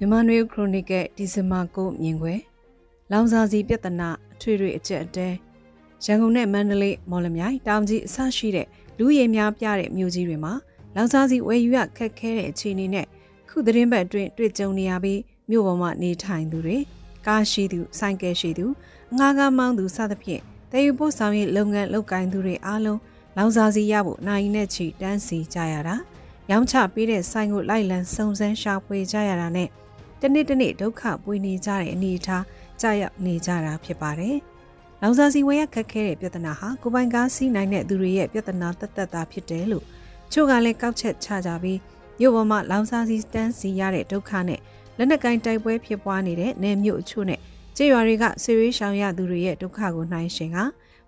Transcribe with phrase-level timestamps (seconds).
[0.00, 2.34] မြန်မာနွေခရိုနီကယ်ဒီဇင်ဘာ9မြင်ခွဲ
[3.10, 5.28] လောင်စာစီပြဿနာအထွေထွေအကျက်အတဲ
[6.04, 8.66] ရန်ကုန်နဲ့မန္တလေးမော်လမြိုင်တောင်ကြီးအစရှိတဲ့
[8.98, 10.52] လူရည်များပြတဲ့မြို့ကြီးတွေမှာ
[10.94, 13.06] လောင်စာစီဝယ်ယူရခက်ခဲတဲ့အခြေအနေနဲ့
[13.48, 16.78] ခုသတင်းပတ်အတွင်းတွေ့ကြုံနေရပြီးမြို့ပေါ်မှာနေထိုင်သူတွေ
[17.26, 18.66] ကားရှိသူဆိုင်ကယ်ရှိသူ
[19.18, 23.00] ငါးကားမောင်းသူစသဖြင့်တည်ယူပို့ဆောင်ရေးလုပ်ငန်းလုပ်ကိုင်သူတွေအားလုံး
[23.36, 25.96] လောင်စာစီရဖို့နိုင်နဲ့ချီတန်းစီကြရတာ
[26.50, 29.68] ရောင်းချပေးတဲ့ဆိုင်ကိုလိုက်လံစုံစမ်းရှာဖွေကြရတာနဲ့
[30.22, 32.44] တနေ့တနေ့ဒုက္ခပွေနေကြတဲ့အနေအထား
[32.80, 34.36] ကြာရောက်နေကြတာဖြစ်ပါတယ်။
[35.02, 39.84] လောင်စာစီဝယ်ရခက်ခဲတဲ့ပြဿနာဟာကိုပိုင်ကားစီးနိုင်တဲ့သူတွေရဲ့ပြဿနာတက်တက်တာဖြစ်တယ်လို့
[40.32, 41.78] ချို့ကလည်းကောက်ချက်ချကြပြီး
[42.20, 44.60] မြို့ပေါ်မှာလောင်စာစီတန်းစီရတဲ့ဒုက္ခနဲ့
[44.98, 47.40] လက်နက်ကင်တိုက်ပွဲဖြစ်ပွားနေတဲ့နယ်မြို့အချို့နဲ့
[47.76, 50.58] ကျေးရွာတွေကဆွေးရရှောင်ရသူတွေရဲ့ဒုက္ခကိုနှိုင်းရှင်က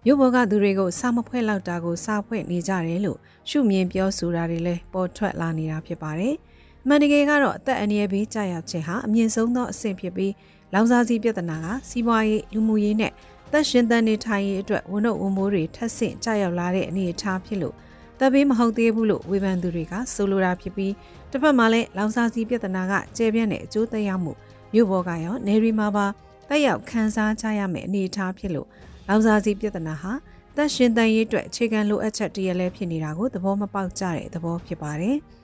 [0.05, 3.19] မြို့ပေါ်ကသူတွေကိုစာမဖွဲ့လောက်တာကိုစာဖွဲ့နေကြတယ်လို့
[3.51, 6.50] ရှုမြင်ပြောဆိုတာတွေလည်းပေါ်ထွက်လာနေတာဖြစ်ပါတယ်။အ
[6.89, 10.33] မှန်တကယ်ကတော့အသက်အန္တရာယ်ဘေးကြာရောက်ခြင်းဟာအမြင့်ဆုံးသောအဆင့်ဖြစ်ပြီး
[10.73, 13.13] လောင်စာစီပြဿနာကစီးပွားရေးလူမှုရေးနဲ့
[13.53, 17.75] သက်ရှင်သန်နေထိုင်ရေးအတွက်ဝန်တော့ဝန်မိုးတွေထပ်ဆင့်ကြာရောက်လာတဲ့အနေအထားဖြစ်လို့
[18.19, 20.93] တပ်ဘေးမဟုတ်သေးဘူးလို့ဝေဖန်သူတွေကဆိုလိုတာဖြစ်ပြီး
[21.31, 24.33] တစ်ဖက်မှာလည်းလောင်စာစီပြဿနာကကျယ်ပြန့်တဲ့အကျိုးသက်ရောက်မှု
[24.73, 26.07] မြို့ပေါ်ကရောနေရီမှာပါ
[26.49, 28.69] တက်ရောက်ခန်းစားကြရမယ့်အနေအထားဖြစ်လို့
[29.09, 30.13] လောင်စာစီပြဿနာဟာ
[30.57, 35.19] သက်ရှင်သန်ရေးအတွက်အခြေခံလိုအပ်ချက်တရလဲဖြစ်နေတာကိုသဘောမပေါက်ကြတဲ့သဘောဖြစ်ပါတယ်။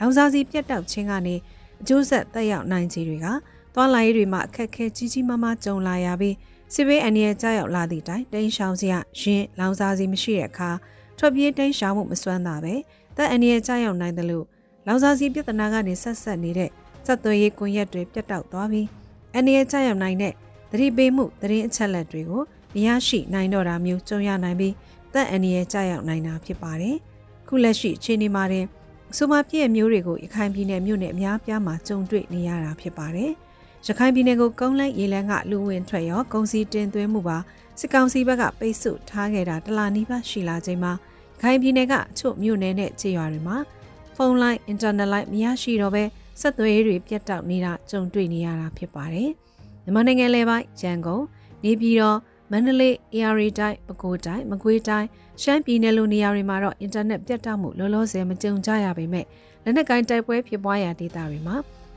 [0.00, 1.36] လောင်စာစီပြတ်တောက်ခြင်းကနေ
[1.80, 3.26] အကျိုးဆက်တက်ရောက်နိုင်ခြေတွေက
[3.74, 6.34] သွားလာရေးတွေမှာအခက်အခဲကြီးကြီးမားမားကြုံလာရပြီး
[6.74, 10.70] စစ်ဘေးအန္တရာယ်ကြောက်ရောက်လာသည့်တိုင်တိန်းရှောင်စရာရင်လောင်စာစီမရှိတဲ့အခါ
[11.18, 12.74] ထွက်ပြေးတိန်းရှောင်မှုမစွမ်းတာပဲ
[13.16, 14.46] သက်အန္တရာယ်ကြောက်ရောက်နိုင်တယ်လို့
[14.86, 16.70] လောင်စာစီပြဿနာကနေဆက်ဆက်နေတဲ့
[17.06, 18.86] စက်သွေးရေးကွန်ရက်တွေပြတ်တောက်သွားပြီး
[19.34, 20.32] အန္တရာယ်ကြောက်ရောက်နိုင်တဲ့
[20.70, 22.42] သတိပေးမှုသတင်းအချက်အလက်တွေကို
[22.74, 24.74] မရရှိနိုင်တော့တာမျိုးကြုံရနိုင်ပြီး
[25.12, 26.96] သက်အန္တရာယ်ကြောက်ရောက်နိုင်တာဖြစ်ပါတယ်
[27.48, 28.66] ခုလက်ရှိအခြေအနေမှာတင်
[29.16, 33.32] ဆိုမာပြည့်မျိုးတွေကိုရခိုင်ပြည်နယ်မြို့နယ်အများပြားမှာကြုံတွေ့နေရတာဖြစ်ပါတယ်။
[33.86, 37.38] ရခိုင်ပြည်နယ်ကိုကုန်းလန်းရေလန်းကလူဝင်ထွက်ရောကုန်စည်တင်သွင်းမှုပါ
[37.78, 43.56] စစ်ကောင်စီဘက်ကပိတ်ဆို့ထားခဲ့တာတလာနီးပါးရှိလာချိန်မှာရခိုင်ပြည်နယ်ကအချို့မြို့နယ်နဲ့ခြေရွာတွေမှာ
[44.16, 46.04] ဖုန်းလိုင်းအင်တာနက်လိုင်းမရရှိတော့ဘဲ
[46.40, 49.30] ဆက်သွယ်ရေးတွေပြတ်တောက်နေတာကြုံတွေ့နေရတာဖြစ်ပါတယ်။
[49.84, 51.24] မြန်မာနိုင်ငံလဲပိုင်းရန်ကုန်
[51.64, 52.18] နေပြည်တော်
[52.50, 55.08] မန္တလေး၊ AR တိုင်း၊ပဲခူးတိုင်း၊မကွေးတိုင်း၊
[55.42, 59.26] ရှမ်းပြည်နယ်လိုနေရာတွေမှာတော့အင်တာနက်ပြတ်တောက်မှုလောလောဆယ်မကြုံကြရပေမဲ့
[59.64, 61.56] လက်နက်ကိုင်းတိုက်ပွဲဖြစ်ပွားရာဒေသတွေမှာ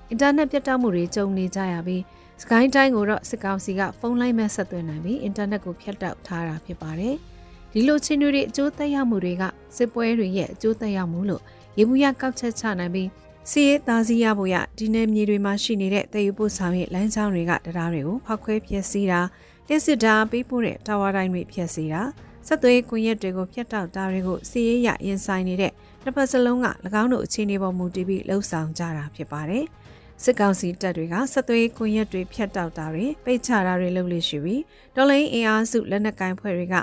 [0.09, 2.01] အင်တာနက်ပြတ်တောက်မှုတွေကြုံနေကြရပြီး
[2.41, 7.15] စကိုင်းတိုင်းကိုတော့စစ်ကောင်စီကဖုန်းလိုင်းမဲ့ဆက်သွင်းနိုင်ပြီးအင်တာနက်ကိုဖြတ်တောက်ထားတာဖြစ်ပါတယ်။
[7.71, 9.43] ဒီလိုချင်းတွေအကျိုးသက်ရောက်မှုတွေက
[9.77, 11.41] စစ်ပွဲတွေရဲ့အကျိုးသက်ရောက်မှုလို့
[11.77, 13.09] ရေဘူးရကောက်ချက်ချနိုင်ပြီး
[13.51, 19.21] စီးရဲသားစီးရဖို့ရဒီနယ်မြေတွေမှာရှိနေတဲ့တည်ယူပို့ဆောင်ရေးလမ်းကြောင်းတွေကတရားတွေကိုဖောက်ခွဲဖျက်ဆီးတာ
[19.67, 22.01] လျှက်စစ်ဓာတ်ပေးပို့တဲ့တာဝါတိုင်းတွေဖျက်ဆီးတာ
[22.50, 25.72] ဆက်သွေးကွန်ရက်တွေကိုဖျက်တောက်တာတွေကိုစီရေးရရင်ဆိုင်နေတဲ့
[26.03, 26.68] တစ်ဖက်စလုံးက၎
[27.02, 29.66] င်းတို့အခြေအနေပေါ်မူတည်ပြီးလှုပ်ဆောင်ကြတာဖြစ်ပါတယ်။
[30.24, 34.62] စစ်ကောင်စီတပ်တွေကဆက်သွေးကွန်ရက်တွေဖျက်တောက်တာတွေပိတ်ချတာတွေလုပ်လို့ရှိပြီး
[34.96, 36.75] တော်လိုင်းအင်အားစုလက်နက်ကိုင်ဖွဲ့တွေက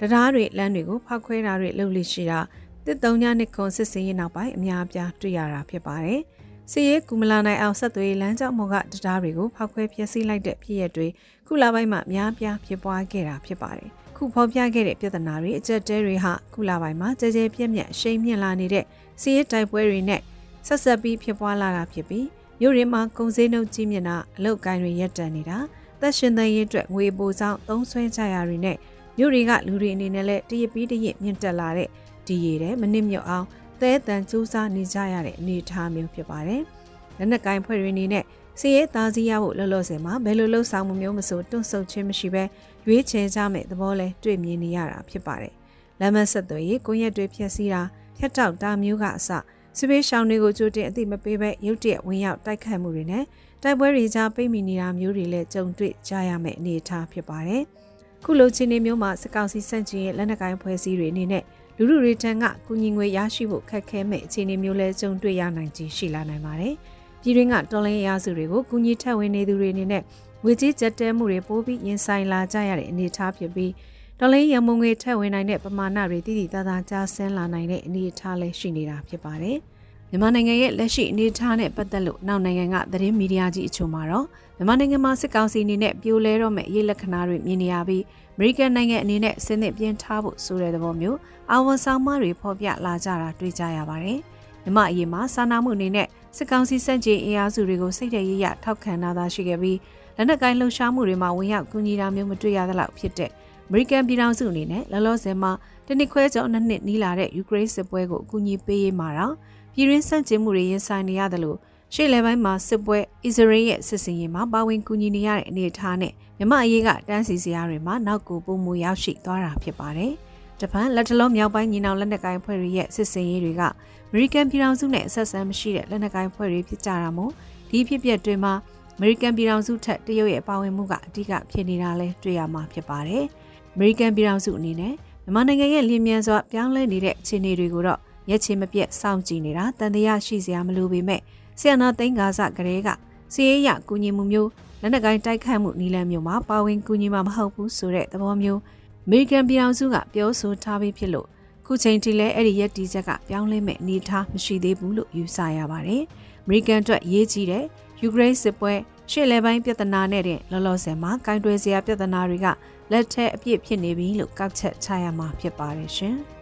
[0.00, 2.40] တရားတွေလမ်းတွေကိုဖောက်ခွဲတာတွေလုပ်လို့ရှိတာ
[2.86, 6.20] တစ်တုံညနှစ်ခွန်စစ်စင်ရင်နောက်ပိုင်းအများအပြားတွေ့ရတာဖြစ်ပါတယ်။
[6.72, 11.08] စီရဲကူမလာနိုင်အောင်ဆက်သွေးလမ်းကြောင်းပေါ်ကတရားတွေကိုဖောက်ခွဲဖျက်ဆီးလိုက်တဲ့ဖြစ်ရပ်တွေ
[11.46, 18.84] ခုလပိုင်းမှာများပြားဖြစ်ပွားခဲ့တာဖြစ်ပါတယ်။ခုဖော်ပြခဲ့တဲ့ပြဿနာတွေအကြက်တဲတွေဟာခုလပိုင်းမှာကြဲကြဲပြက်ပြက်ရှိန်မြင့်လာနေတဲ့
[19.20, 20.20] စီရဲတိုက်ပွဲတွေနဲ့
[20.66, 22.26] ဆက်ဆက်ပြီးဖြစ်ပွားလာတာဖြစ်ပြီး
[22.60, 25.58] မြို့ရင်းမှာကုန်စည်နှုန်းကြီးမြင့်တာအလုတ်ကိုင်းတွေရပ်တန့်နေတာ
[26.00, 28.76] သက်ရှင်သန်ရေးအတွက်ငွေပိုဆောင်သုံးဆွဲကြရာတွေနဲ့
[29.18, 31.88] မြို့တွေကလူတွေအနေနဲ့လည်းတရပြီးတရမြင့်တက်လာတဲ့
[32.26, 33.46] ဒီရည်တဲ့မနစ်မြုပ်အောင်
[33.80, 36.62] သဲတန်စူးစမ်းနေကြရတဲ့အနေအထားမျိုးဖြစ်ပါတယ်။
[37.18, 38.24] လက်နက်ကိုင်ဖွဲ့တွေအနေနဲ့
[38.60, 42.44] စီရဲသားစီရဖို့လှလို့ဆယ်မှာဘယ်လိုလှုပ်ဆောင်မှုမျိုးမဆိုတွန့်ဆုတ်ခြင်းမရှိဘဲ
[42.86, 45.54] ရွေးချယ်ကြမယ့်သဘောလဲတွေ့မြင်နေရတာဖြစ်ပါတယ်။
[46.00, 47.82] လမ်းမဆက်သွယ်ရေးကွန်ရက်တွေဖြည့်ဆည်းတာ
[48.18, 49.30] ဖြတ်တောက်တာမျိုးကအစ
[49.78, 53.24] စပေးရှောင်းတွေကိုကြိုတင်အသိမပေးဘဲရုတ်တရက်ဝင်ရောက်တိုက်ခတ်မှုတွေနဲ့
[53.62, 57.62] တိုက်ပွဲတွေကြားပိတ်မိနေတာမျိုးတွေလည်းကြုံတွေ့ကြရမယ့်အနေအထားဖြစ်ပါတယ်။
[58.24, 61.44] ခုလိုချင်းနေမျိုးမှာစကောက်စီစန့်ကျင်ရဲ့လက်နက်ကိုင်ဖွဲ့စည်းတွေအနေနဲ့
[61.76, 66.74] လူလူတွေထံကကုညီငွေရရှိဖို့ခက်ခဲမဲ့အခြေအနေမျိုးလဲကြုံတွေ့ရနိုင်ခြင်းရှိလာနိုင်ပါတယ်။
[67.22, 70.02] ပြည်တွင်းကတော်လိုင်းရစုတွေကိုကုညီထက်ဝင်နေသူတွေအနေနဲ့
[70.44, 73.72] ငွေကြေးကြက်တဲမှုတွေပိုပြီးရင်ဆိုင်လာကြရတဲ့အနေအထားဖြစ်ပြီး
[74.18, 79.58] တော်လိုင်းရမုံငွေထက်ဝင်နိုင်တဲ့ပမာဏတွေတည်တည်သားသားကြားဆင်းလာနိုင်တဲ့အနေအထားလည်းရှိနေတာဖြစ်ပါတယ်။
[80.10, 84.26] မြန်မာနိုင်ငံရဲ့လက်ရှိအနေအထားနဲ့ပတ်သက်လို့နောက်နိုင်ငံကသတင်းမီဒီယာကြီးအချို့မှာတော့
[84.56, 88.02] မြန်မာနိုင်ငံမှာစစ်ကောင်စီအနေနဲ့ပြိုလဲတော့မဲ့ရေးလက္ခဏာတွေမြင်နေရပြီး
[88.34, 91.18] အမေရိကန်နိုင်ငံအနေနဲ့စဉ်းသင့်ပြင်းထားဖို့ဆိုတဲ့သဘောမျိုး
[91.50, 94.18] အာဝန်ဆောင်မတွေဖော်ပြလာကြတာတွေ့ကြရပါတယ်။
[94.64, 99.78] မြမအရေးမှာစာနာမှုအနေနဲ့စစ်ကောင်စီစန့်ကျင်အင်အားစုတွေကိုစိတ်တရရထောက်ခံနာသာရှိခဲ့ပြီး
[100.16, 105.52] လက်နက်ကိုင်းလှုပ်ရှားမှုတွေမှာဝင်ရောက်ကူညီတာမျိုးမတွေ့ရသလောက်ဖြစ်တဲ့အမေရိကန်ပြည်ထောင်စုအနေနဲ့လောလောဆယ်မှာ
[105.86, 109.34] တနစ်ခွဲကျော်နှစ်နှစ်နီးလာတဲ့ယူကရိန်းစစ်ပွဲကိုအကူအညီပေးရေးမှာတော့
[109.80, 111.58] ပြည်ရင်းစန့်ကျင်မှုတွေရင်ဆိုင်နေရတယ်လို့
[111.94, 120.12] ရှေ့လယ်ပိုင်းမှာစစ်ပွဲအစ္စရေးရဲ့စစ်စင်ရေးမှာပါဝင်ကူညီနေရတဲ့အနေအထားနဲ့မြမအရေးကတန်းစီစရာတွေမှာနောက်ကိုပုံမူရောက်ရှိသွားတာဖြစ်ပါတယ်။
[120.60, 127.32] ဂျပန်လက်တလုံးမြောက်ပိုင်းညီနောင်လက်နက်ကိုင်ဖွဲ့တွေရဲ့စစ်စင်ရေးတွေကအမေရိကန်ပြည်ထောင်စုနဲ့ဆက်ဆံမရှိတဲ့လက်နက်ကိုင်ဖွဲ့တွေဖြစ်ကြတာမို့
[127.70, 128.52] ဒီဖြစ်ပျက်တွေမှာ
[128.96, 133.24] အမေရိကန်ပြည်ထောင်စုထက်တရုတ်ရဲ့ပါဝင်မှုကအဓိကဖြစ်နေတာလဲတွေ့ရမှာဖြစ်ပါတယ်။
[133.74, 138.00] အမေရိကန်ပြည်ထောင်စုအနေနဲ့မြန်မာနိုင်ငံရဲ့လျင်မြန်စွာပြောင်းလဲနေတဲ့အခြေအနေတွေကိုတော့
[138.30, 141.20] ရက်ချေမပြတ်စောင့်ကြည့်နေတာတန်တရားရှိစရာမလိုပေမဲ့
[141.58, 142.88] ဆီယနာသိန်းကားစကလေးက
[143.32, 144.50] စီးရဲရကူညီမှုမျိုး
[144.80, 148.60] လက်နက်ကိုင်းတိုက်ခတ်မှုနီလန်မျိုးမှာပါဝင်ကူညီမှာမဟုတ်ဘူးဆိုတဲ့သဘောမျိုး
[149.06, 151.26] အမေရိကန်ပြည်အောင်စုကပြောဆိုထားပြီးဖြစ်လို့
[151.66, 156.02] ခုချိန်ထိလည်းအဲ့ဒီရက်တီချက်ကပြောင်းလဲမဲ့အနေအထားမရှိသေးဘူးလို့ယူဆရပါတယ်။
[156.44, 157.64] အမေရိကန်အတွက်ရေးကြီးတဲ့
[158.00, 158.72] ယူကရိန်းစစ်ပွဲ
[159.10, 162.46] ရှေ့လယ်ပိုင်းပြဿနာနဲ့တဲ့လောလောဆယ်မှာကင်တွယ်စရာပြဿနာတွေက
[162.92, 166.16] လက်ထက်အပြည့်ဖြစ်နေပြီလို့ကောက်ချက်ချရမှာဖြစ်ပါတယ်ရှင်။